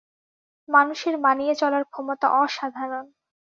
মানুষের 0.69 1.15
মানিয়ে 1.17 1.53
চলার 1.55 1.83
ক্ষমতা 1.85 2.27
অসাধারণ। 2.39 3.05